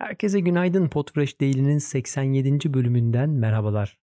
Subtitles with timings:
[0.00, 0.88] Herkese günaydın.
[0.88, 2.74] Podfresh Daily'nin 87.
[2.74, 3.98] bölümünden merhabalar.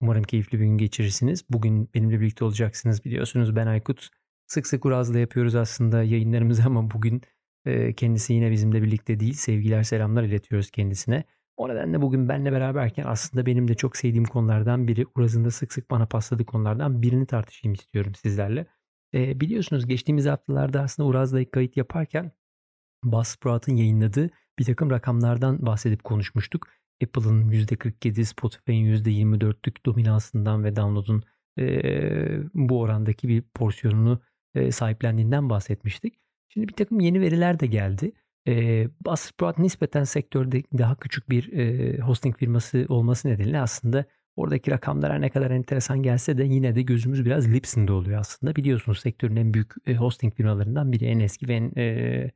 [0.00, 1.44] Umarım keyifli bir gün geçirirsiniz.
[1.50, 3.04] Bugün benimle birlikte olacaksınız.
[3.04, 4.08] Biliyorsunuz ben Aykut.
[4.46, 7.22] Sık sık Uraz'la yapıyoruz aslında yayınlarımızı ama bugün
[7.64, 9.32] e, kendisi yine bizimle birlikte değil.
[9.32, 11.24] Sevgiler selamlar iletiyoruz kendisine.
[11.56, 15.72] O nedenle bugün benle beraberken aslında benim de çok sevdiğim konulardan biri Uraz'ın da sık
[15.72, 18.66] sık bana pasladığı konulardan birini tartışayım istiyorum sizlerle.
[19.14, 22.32] E, biliyorsunuz geçtiğimiz haftalarda aslında Uraz'la kayıt yaparken
[23.04, 26.66] Buzzsprout'un yayınladığı bir takım rakamlardan bahsedip konuşmuştuk.
[27.02, 31.22] Apple'ın %47, Spotify'ın %24'lük dominansından ve download'un
[31.58, 31.64] e,
[32.54, 34.20] bu orandaki bir porsiyonunu
[34.54, 36.14] e, sahiplendiğinden bahsetmiştik.
[36.48, 38.12] Şimdi bir takım yeni veriler de geldi.
[38.48, 44.04] E, Buzzsprout nispeten sektörde daha küçük bir e, hosting firması olması nedeniyle aslında
[44.36, 48.56] oradaki rakamlar ne kadar enteresan gelse de yine de gözümüz biraz Libsyn'de oluyor aslında.
[48.56, 52.30] Biliyorsunuz sektörün en büyük hosting firmalarından biri, en eski ve en, e,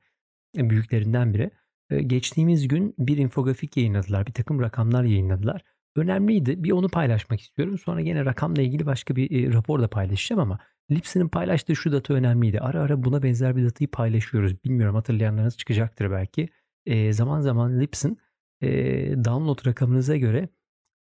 [0.57, 1.51] en büyüklerinden biri.
[1.91, 5.63] E, geçtiğimiz gün bir infografik yayınladılar, bir takım rakamlar yayınladılar.
[5.97, 6.65] Önemliydi.
[6.65, 7.79] Bir onu paylaşmak istiyorum.
[7.79, 10.59] Sonra yine rakamla ilgili başka bir e, rapor da paylaşacağım ama
[10.91, 12.61] Lips'in paylaştığı şu data önemliydi.
[12.61, 14.65] Ara ara buna benzer bir datayı paylaşıyoruz.
[14.65, 16.49] Bilmiyorum hatırlayanlarınız çıkacaktır belki.
[16.87, 18.19] E, zaman zaman Lips'in
[18.61, 18.69] e,
[19.25, 20.49] download rakamınıza göre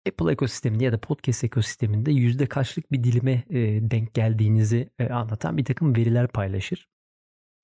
[0.07, 3.57] Apple ekosisteminde ya da podcast ekosisteminde yüzde kaçlık bir dilime e,
[3.91, 6.89] denk geldiğinizi e, anlatan bir takım veriler paylaşır.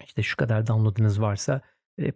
[0.06, 1.61] İşte şu kadar downloadınız varsa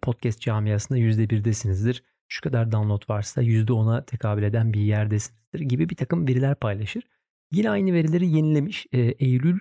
[0.02, 2.04] podcast camiasında yüzde birdesinizdir.
[2.28, 7.04] Şu kadar download varsa yüzde ona tekabül eden bir yerdesinizdir gibi bir takım veriler paylaşır.
[7.52, 9.60] Yine aynı verileri yenilemiş e, Eylül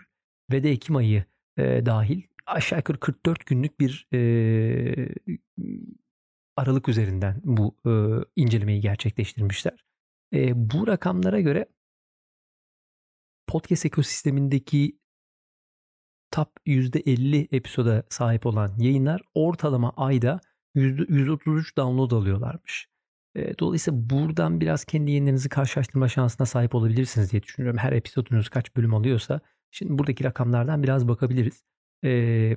[0.53, 1.25] ve de Ekim ayı
[1.57, 5.09] e, dahil aşağı yukarı 44 günlük bir e,
[6.57, 7.91] aralık üzerinden bu e,
[8.37, 9.85] incelemeyi gerçekleştirmişler.
[10.35, 11.67] E, bu rakamlara göre
[13.47, 14.99] podcast ekosistemindeki
[16.31, 20.41] top %50 episoda sahip olan yayınlar ortalama ayda
[20.75, 22.89] %133 download alıyorlarmış.
[23.35, 27.79] E, dolayısıyla buradan biraz kendi yayınlarınızı karşılaştırma şansına sahip olabilirsiniz diye düşünüyorum.
[27.79, 29.41] Her episodunuz kaç bölüm alıyorsa.
[29.71, 31.65] Şimdi buradaki rakamlardan biraz bakabiliriz.
[32.05, 32.57] E,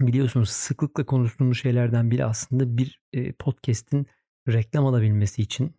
[0.00, 4.06] biliyorsunuz sıklıkla konuştuğumuz şeylerden biri aslında bir e, podcast'in
[4.48, 5.74] reklam alabilmesi için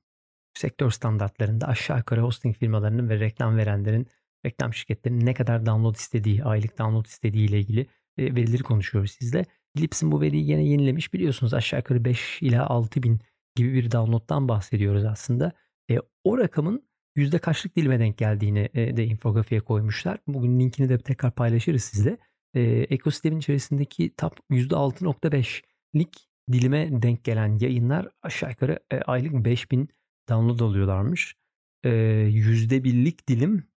[0.53, 4.07] sektör standartlarında aşağı yukarı hosting firmalarının ve reklam verenlerin
[4.45, 7.87] reklam şirketlerinin ne kadar download istediği, aylık download istediği ile ilgili
[8.17, 9.45] e, verileri konuşuyoruz sizle.
[9.79, 13.19] Lips'in bu veriyi yine yenilemiş biliyorsunuz aşağı yukarı 5 ila 6 bin
[13.55, 15.51] gibi bir download'dan bahsediyoruz aslında.
[15.91, 16.83] E, o rakamın
[17.15, 20.19] yüzde kaçlık dilime denk geldiğini e, de infografiye koymuşlar.
[20.27, 22.17] Bugün linkini de tekrar paylaşırız sizle.
[22.53, 29.89] E, ekosistemin içerisindeki top %6.5'lik dilime denk gelen yayınlar aşağı yukarı e, aylık 5000
[30.29, 31.35] download alıyorlarmış.
[31.83, 33.72] E, %1'lik dilim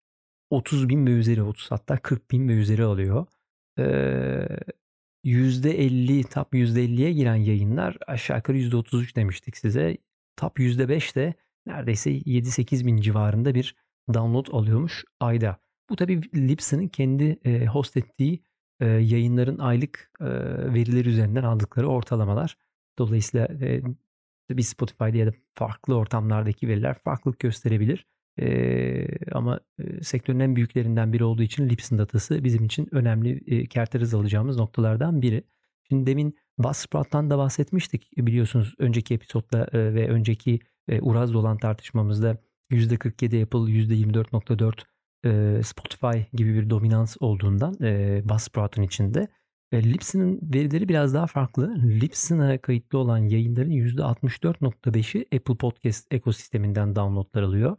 [0.55, 3.25] 30 bin ve üzeri 30 hatta 40 bin ve üzeri alıyor.
[3.79, 4.47] Ee,
[5.23, 9.97] %50 top %50'ye giren yayınlar aşağı yukarı %33 demiştik size.
[10.37, 11.33] Top %5 de
[11.65, 13.75] neredeyse 7-8 bin civarında bir
[14.13, 15.57] download alıyormuş ayda.
[15.89, 18.43] Bu tabi Libsyn'in kendi e, host ettiği
[18.79, 20.25] e, yayınların aylık e,
[20.73, 22.57] verileri üzerinden aldıkları ortalamalar.
[22.99, 23.47] Dolayısıyla
[24.49, 28.05] bir Spotify'da ya da farklı ortamlardaki veriler farklılık gösterebilir.
[28.39, 29.59] E, ama
[30.01, 35.21] sektörün en büyüklerinden biri olduğu için Lipsyn datası bizim için önemli e, kerteriz alacağımız noktalardan
[35.21, 35.43] biri.
[35.89, 38.11] Şimdi demin Buzzsprout'tan da bahsetmiştik.
[38.17, 42.37] Biliyorsunuz önceki episodda e, ve önceki e, Uraz'da olan tartışmamızda
[42.71, 44.83] %47 Apple, %24.4
[45.25, 49.27] e, Spotify gibi bir dominans olduğundan e, Buzzsprout'un içinde.
[49.71, 51.75] E, Libsyn'in verileri biraz daha farklı.
[52.01, 57.77] Libsyn'a kayıtlı olan yayınların %64.5'i Apple Podcast ekosisteminden downloadlar alıyor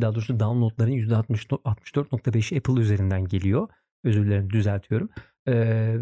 [0.00, 3.68] daha doğrusu downloadların %64.5'i Apple üzerinden geliyor.
[4.04, 5.08] Özür dilerim düzeltiyorum.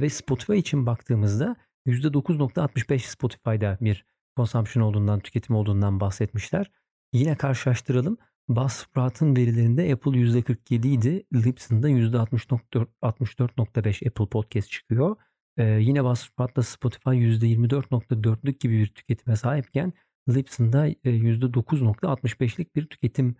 [0.00, 1.56] ve Spotify için baktığımızda
[1.86, 4.04] %9.65 Spotify'da bir
[4.36, 6.70] consumption olduğundan, tüketim olduğundan bahsetmişler.
[7.12, 8.16] Yine karşılaştıralım.
[8.48, 11.26] Buzzsprout'un verilerinde Apple %47 idi.
[11.34, 15.16] Libsyn'da %64.5 Apple Podcast çıkıyor.
[15.56, 19.92] Ee, yine Buzzsprout'ta Spotify %24.4'lük gibi bir tüketime sahipken
[20.28, 23.36] Libsyn'da %9.65'lik bir tüketim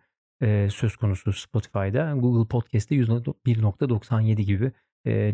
[0.71, 2.13] söz konusu Spotify'da.
[2.17, 4.73] Google Podcast'te %1.97 gibi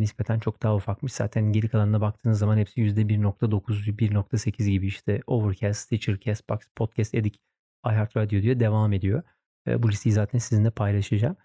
[0.01, 1.13] nispeten çok daha ufakmış.
[1.13, 7.37] Zaten geri kalanına baktığınız zaman hepsi %1.9, 1.8 gibi işte Overcast, Stitcher, Castbox, Podcast Addict,
[7.87, 9.23] iHeartRadio diye devam ediyor.
[9.79, 11.37] bu listeyi zaten sizinle paylaşacağım.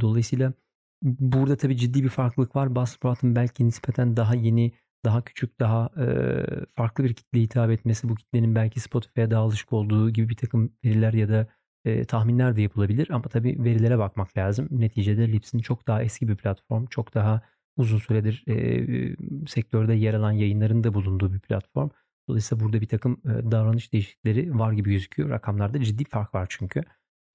[0.00, 0.52] dolayısıyla
[1.02, 2.76] burada tabii ciddi bir farklılık var.
[2.76, 4.72] Buzzsprout'un belki nispeten daha yeni
[5.04, 6.06] daha küçük, daha e,
[6.74, 10.72] farklı bir kitleye hitap etmesi, bu kitlenin belki Spotify'a daha alışık olduğu gibi bir takım
[10.84, 11.46] veriler ya da
[11.84, 13.10] e, tahminler de yapılabilir.
[13.10, 14.68] Ama tabii verilere bakmak lazım.
[14.70, 17.42] Neticede Libsyn çok daha eski bir platform, çok daha
[17.76, 19.16] uzun süredir e,
[19.46, 21.90] sektörde yer alan yayınların da bulunduğu bir platform.
[22.28, 25.30] Dolayısıyla burada bir takım davranış değişiklikleri var gibi gözüküyor.
[25.30, 26.82] Rakamlarda ciddi fark var çünkü.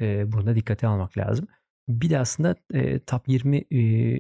[0.02, 1.48] Bunu da dikkate almak lazım.
[1.90, 2.56] Bir de aslında
[3.08, 3.66] top 20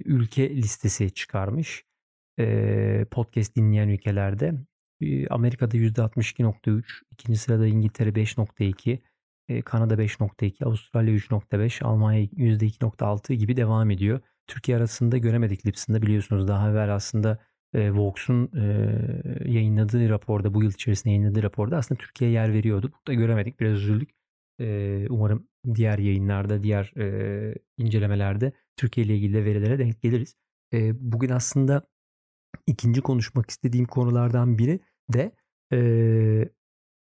[0.06, 1.88] ülke listesi çıkarmış.
[3.12, 4.53] Podcast dinleyen ülkelerde.
[5.30, 9.00] Amerika'da %62.3, ikinci sırada İngiltere 5.2,
[9.62, 14.19] Kanada 5.2, Avustralya 3.5, Almanya %2.6 gibi devam ediyor.
[14.47, 17.38] Türkiye arasında göremedik Lipson'da biliyorsunuz daha evvel aslında
[17.75, 18.51] Vox'un
[19.45, 22.91] yayınladığı raporda bu yıl içerisinde yayınladığı raporda aslında Türkiye'ye yer veriyordu.
[22.94, 24.09] Burada göremedik biraz üzüldük.
[25.09, 26.94] Umarım diğer yayınlarda diğer
[27.77, 30.36] incelemelerde Türkiye ile ilgili verilere denk geliriz.
[30.94, 31.83] Bugün aslında
[32.68, 34.80] ikinci konuşmak istediğim konulardan biri
[35.13, 35.31] de
[35.74, 35.80] e,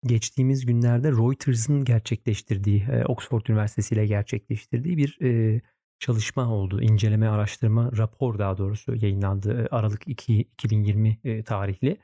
[0.05, 5.61] geçtiğimiz günlerde Reuters'ın gerçekleştirdiği, e, Oxford Üniversitesi ile gerçekleştirdiği bir e,
[5.99, 6.83] çalışma oldu.
[6.83, 11.99] İnceleme, araştırma, rapor daha doğrusu yayınlandı Aralık 2, 2020 e, tarihli.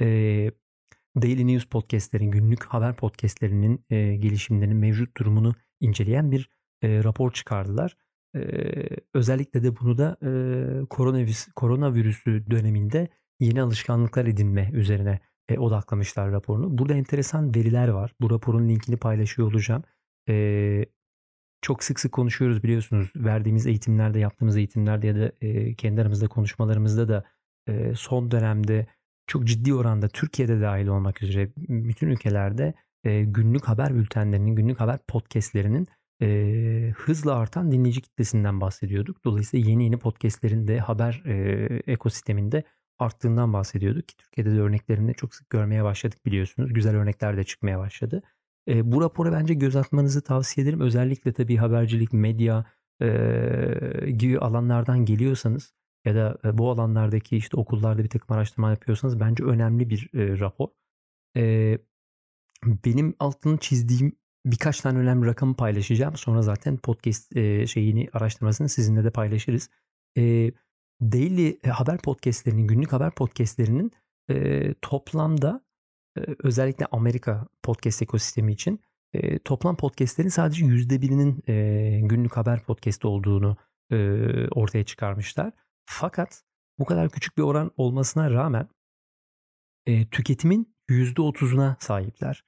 [0.00, 0.06] E,
[1.22, 6.50] Daily News podcastlerin, günlük haber podcastlerinin e, gelişimlerinin mevcut durumunu inceleyen bir
[6.82, 7.96] e, rapor çıkardılar.
[8.36, 8.40] E,
[9.14, 10.30] özellikle de bunu da e,
[10.86, 13.08] koronavirüs, koronavirüsü döneminde
[13.40, 16.78] yeni alışkanlıklar edinme üzerine e, odaklamışlar raporunu.
[16.78, 18.14] Burada enteresan veriler var.
[18.20, 19.82] Bu raporun linkini paylaşıyor olacağım.
[20.28, 20.84] E,
[21.62, 23.12] çok sık sık konuşuyoruz biliyorsunuz.
[23.16, 27.24] Verdiğimiz eğitimlerde, yaptığımız eğitimlerde ya da e, kendi aramızda konuşmalarımızda da
[27.68, 28.86] e, son dönemde
[29.26, 34.98] çok ciddi oranda Türkiye'de dahil olmak üzere bütün ülkelerde e, günlük haber bültenlerinin, günlük haber
[35.08, 35.86] podcastlerinin
[36.22, 39.24] e, hızla artan dinleyici kitlesinden bahsediyorduk.
[39.24, 42.64] Dolayısıyla yeni yeni podcastlerin de haber e, ekosisteminde
[42.98, 46.72] arttığından bahsediyorduk ki Türkiye'de de örneklerini çok sık görmeye başladık biliyorsunuz.
[46.72, 48.22] Güzel örnekler de çıkmaya başladı.
[48.68, 50.80] E, bu rapora bence göz atmanızı tavsiye ederim.
[50.80, 52.64] Özellikle tabii habercilik, medya
[53.02, 55.74] e, gibi alanlardan geliyorsanız
[56.04, 60.68] ya da bu alanlardaki işte okullarda bir takım araştırma yapıyorsanız bence önemli bir e, rapor.
[61.36, 61.78] E,
[62.64, 64.12] benim altını çizdiğim
[64.46, 66.16] birkaç tane önemli rakamı paylaşacağım.
[66.16, 69.70] Sonra zaten podcast e, şeyini araştırmasını sizinle de paylaşırız.
[70.16, 70.52] E,
[71.02, 73.92] daily haber podcastlerinin, günlük haber podcastlerinin
[74.30, 75.64] e, toplamda
[76.44, 78.80] özellikle Amerika podcast ekosistemi için
[79.12, 83.56] e, toplam podcastlerin sadece yüzde birinin e, günlük haber podcast olduğunu
[83.90, 83.96] e,
[84.48, 85.52] ortaya çıkarmışlar.
[85.86, 86.42] Fakat
[86.78, 88.68] bu kadar küçük bir oran olmasına rağmen
[89.86, 92.44] e, tüketimin yüzde otuzuna sahipler.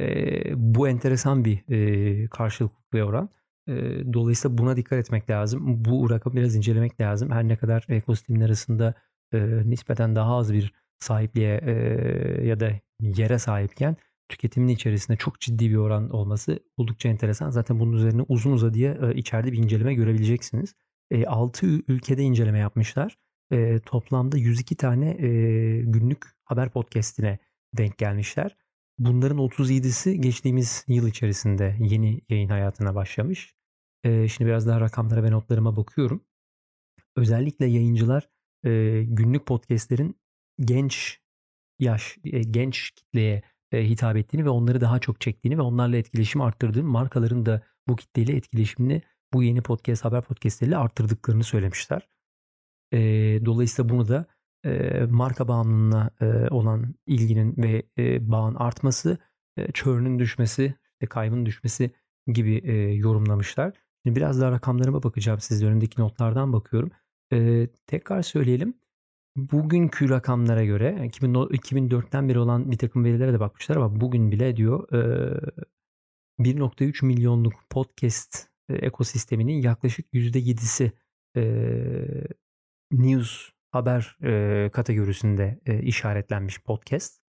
[0.00, 3.28] E, bu enteresan bir e, karşılıklı oran.
[3.68, 3.72] E,
[4.12, 5.84] dolayısıyla buna dikkat etmek lazım.
[5.84, 7.30] Bu rakamı biraz incelemek lazım.
[7.30, 8.94] Her ne kadar ekosistemin arasında
[9.32, 11.72] e, nispeten daha az bir sahipliğe e,
[12.46, 12.70] ya da
[13.00, 13.96] yere sahipken
[14.28, 17.50] tüketimin içerisinde çok ciddi bir oran olması oldukça enteresan.
[17.50, 20.74] Zaten bunun üzerine uzun uzadıya e, içeride bir inceleme görebileceksiniz.
[21.10, 23.18] E, 6 ülkede inceleme yapmışlar.
[23.52, 25.28] E, toplamda 102 tane e,
[25.82, 27.38] günlük haber podcastine
[27.74, 28.56] denk gelmişler.
[28.98, 33.54] Bunların 37'si geçtiğimiz yıl içerisinde yeni yayın hayatına başlamış.
[34.04, 36.24] E, şimdi biraz daha rakamlara ve notlarıma bakıyorum.
[37.16, 38.28] Özellikle yayıncılar
[38.64, 40.16] e, günlük podcastlerin
[40.60, 41.20] genç
[41.78, 43.42] yaş, e, genç kitleye
[43.72, 47.96] e, hitap ettiğini ve onları daha çok çektiğini ve onlarla etkileşimi arttırdığını, markaların da bu
[47.96, 49.02] kitleyle etkileşimini
[49.32, 52.08] bu yeni podcast, haber podcastleriyle arttırdıklarını söylemişler.
[52.92, 52.98] E,
[53.44, 54.26] dolayısıyla bunu da
[55.10, 56.10] marka bağımlılığına
[56.50, 57.82] olan ilginin ve
[58.30, 59.18] bağın artması,
[59.56, 61.90] e, churn'ün düşmesi, işte kaybın düşmesi
[62.26, 62.62] gibi
[62.98, 63.72] yorumlamışlar.
[64.06, 65.40] Şimdi biraz daha rakamlarıma bakacağım.
[65.40, 66.90] Sizin önündeki notlardan bakıyorum.
[67.86, 68.74] tekrar söyleyelim.
[69.36, 74.88] Bugünkü rakamlara göre 2004'ten beri olan bir takım verilere de bakmışlar ama bugün bile diyor
[76.38, 80.92] 1.3 milyonluk podcast ekosisteminin yaklaşık %7'si
[82.92, 84.18] news haber
[84.72, 87.20] kategorisinde işaretlenmiş podcast.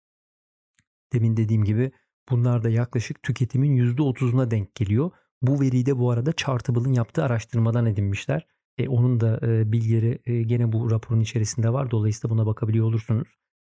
[1.13, 1.91] Demin dediğim gibi
[2.29, 5.11] bunlar da yaklaşık tüketimin %30'una denk geliyor.
[5.41, 8.47] Bu veriyi de bu arada Chartable'ın yaptığı araştırmadan edinmişler.
[8.77, 11.91] E, onun da e, bilgileri e, gene bu raporun içerisinde var.
[11.91, 13.27] Dolayısıyla buna bakabiliyor olursunuz.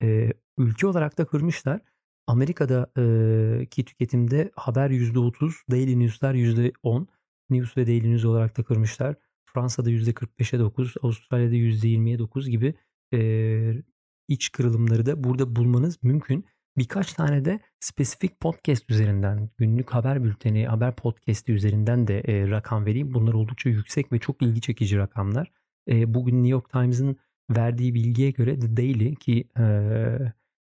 [0.03, 1.81] E, ülke olarak da kırmışlar.
[2.27, 7.07] Amerika'da e, ki tüketimde haber %30, Daily News'lar %10.
[7.49, 9.15] News ve Daily News olarak da kırmışlar.
[9.53, 12.74] Fransa'da %45'e 9, Avustralya'da %20'ye 9 gibi
[13.13, 13.84] e,
[14.27, 16.46] iç kırılımları da burada bulmanız mümkün.
[16.77, 22.86] Birkaç tane de spesifik podcast üzerinden, günlük haber bülteni, haber podcast'i üzerinden de e, rakam
[22.86, 23.13] vereyim.
[23.13, 25.51] Bunlar oldukça yüksek ve çok ilgi çekici rakamlar.
[25.89, 27.17] E, bugün New York Times'ın
[27.51, 29.65] verdiği bilgiye göre The Daily ki e,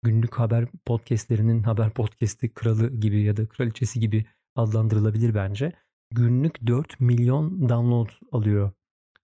[0.03, 5.73] günlük haber podcastlerinin haber podcast'i kralı gibi ya da kraliçesi gibi adlandırılabilir bence.
[6.11, 8.71] Günlük 4 milyon download alıyor.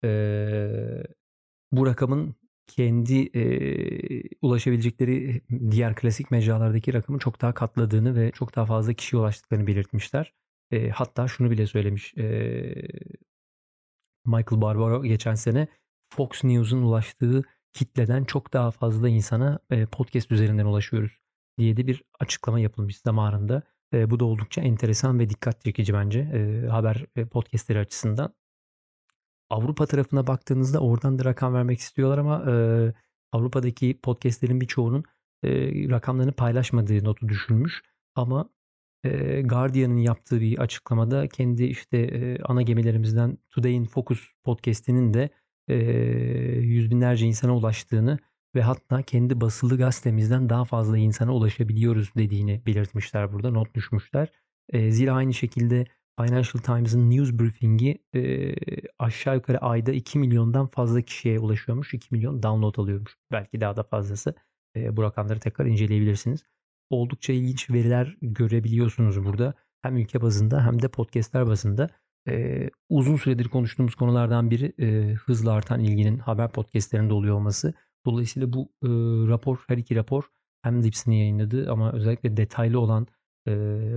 [0.03, 0.09] E,
[1.71, 2.35] bu rakamın
[2.67, 3.43] kendi e,
[4.41, 10.33] ulaşabilecekleri diğer klasik mecralardaki rakamı çok daha katladığını ve çok daha fazla kişiye ulaştıklarını belirtmişler.
[10.71, 12.23] E, hatta şunu bile söylemiş e,
[14.25, 15.67] Michael Barbaro geçen sene
[16.13, 17.43] Fox News'un ulaştığı
[17.73, 21.19] kitleden çok daha fazla insana e, podcast üzerinden ulaşıyoruz
[21.57, 23.63] diye de bir açıklama yapılmış zamanında.
[23.93, 28.33] E, bu da oldukça enteresan ve dikkat çekici bence e, haber e, podcastleri açısından.
[29.49, 32.53] Avrupa tarafına baktığınızda oradan da rakam vermek istiyorlar ama e,
[33.31, 35.03] Avrupa'daki podcastlerin birçoğunun
[35.43, 35.49] e,
[35.89, 37.81] rakamlarını paylaşmadığı notu düşülmüş.
[38.15, 38.49] Ama
[39.03, 45.29] e, Guardian'ın yaptığı bir açıklamada kendi işte e, ana gemilerimizden Today in Focus podcast'inin de
[45.67, 45.75] e,
[46.59, 48.19] yüz binlerce insana ulaştığını
[48.55, 54.31] ve hatta kendi basılı gazetemizden daha fazla insana ulaşabiliyoruz dediğini belirtmişler burada not düşmüşler.
[54.69, 55.85] E, zira aynı şekilde
[56.19, 58.55] Financial Times'ın news briefing'i e,
[58.99, 61.93] aşağı yukarı ayda 2 milyondan fazla kişiye ulaşıyormuş.
[61.93, 63.17] 2 milyon download alıyormuş.
[63.31, 64.35] Belki daha da fazlası.
[64.75, 66.43] E, bu rakamları tekrar inceleyebilirsiniz.
[66.89, 69.53] Oldukça ilginç veriler görebiliyorsunuz burada.
[69.81, 71.89] Hem ülke bazında hem de podcastler bazında.
[72.29, 77.73] E, uzun süredir konuştuğumuz konulardan biri e, hızla artan ilginin haber podcastlerinde oluyor olması.
[78.09, 78.89] Dolayısıyla bu e,
[79.27, 80.23] rapor, her iki rapor
[80.61, 83.07] hem Dips'in yayınladığı ama özellikle detaylı olan
[83.47, 83.51] e,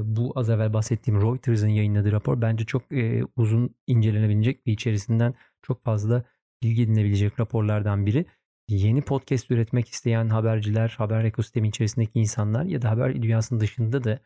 [0.05, 5.85] bu az evvel bahsettiğim Reuters'ın yayınladığı rapor bence çok e, uzun incelenebilecek ve içerisinden çok
[5.85, 6.25] fazla
[6.63, 8.27] bilgi edinebilecek raporlardan biri.
[8.69, 14.19] Yeni podcast üretmek isteyen haberciler, haber ekosistemi içerisindeki insanlar ya da haber dünyasının dışında da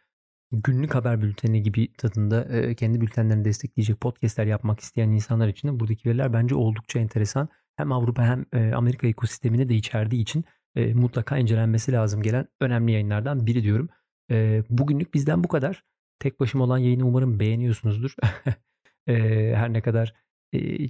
[0.53, 5.81] günlük haber bülteni gibi tadında e, kendi bültenlerini destekleyecek podcastler yapmak isteyen insanlar için de
[5.81, 7.49] buradaki veriler bence oldukça enteresan.
[7.77, 12.93] Hem Avrupa hem e, Amerika ekosistemini de içerdiği için e, mutlaka incelenmesi lazım gelen önemli
[12.93, 13.89] yayınlardan biri diyorum.
[14.31, 15.85] E, bugünlük bizden bu kadar.
[16.19, 18.15] Tek başıma olan yayını umarım beğeniyorsunuzdur.
[19.07, 20.15] her ne kadar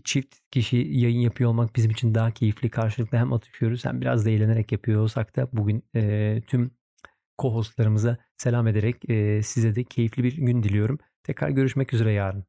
[0.04, 2.70] çift kişi yayın yapıyor olmak bizim için daha keyifli.
[2.70, 5.84] Karşılıklı hem atışıyoruz hem biraz da eğlenerek yapıyor olsak da bugün
[6.40, 6.70] tüm
[7.38, 8.96] co-hostlarımıza selam ederek
[9.46, 10.98] size de keyifli bir gün diliyorum.
[11.22, 12.44] Tekrar görüşmek üzere yarın.